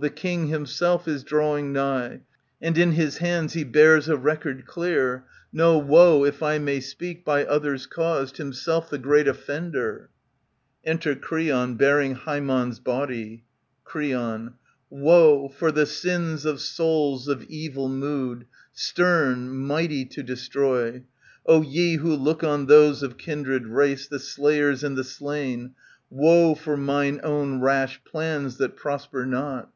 the 0.00 0.10
king 0.10 0.48
himself 0.48 1.06
is 1.06 1.22
drawing 1.22 1.72
nigh, 1.72 2.20
And 2.62 2.76
in 2.78 2.92
his 2.92 3.18
hands 3.18 3.52
he 3.52 3.62
bears 3.62 4.08
a 4.08 4.16
record 4.16 4.66
clear. 4.66 5.24
No 5.52 5.76
woe 5.78 6.24
(if 6.24 6.42
I 6.42 6.58
may 6.58 6.80
speak) 6.80 7.24
by 7.26 7.44
others 7.44 7.86
caused, 7.86 8.38
Himself 8.38 8.88
the 8.88 8.98
great 8.98 9.28
offender. 9.28 10.10
^^^ 10.84 10.88
Enter 10.88 11.14
Creon, 11.14 11.76
heariftg 11.78 12.18
H^.mon's 12.20 12.80
l^otiy, 12.80 13.42
Creon, 13.84 14.54
Woe! 14.88 15.48
for 15.48 15.70
the 15.70 15.86
sins 15.86 16.44
of 16.46 16.60
souls 16.60 17.28
of 17.28 17.44
evil 17.44 17.88
mood. 17.90 18.46
Stern, 18.72 19.50
mighty 19.50 20.06
to 20.06 20.22
destroy! 20.22 21.04
O 21.44 21.62
ye 21.62 21.96
who 21.96 22.14
look 22.14 22.42
on 22.42 22.66
those 22.66 23.02
of 23.02 23.18
kindred 23.18 23.66
race. 23.66 24.08
The 24.08 24.18
slayers 24.18 24.82
and 24.82 24.96
the 24.96 25.04
slain, 25.04 25.72
Woe 26.08 26.54
for 26.54 26.76
mine 26.76 27.18
own 27.24 27.60
rash 27.60 28.00
plans 28.04 28.58
that 28.58 28.76
prosper 28.76 29.26
not 29.26 29.70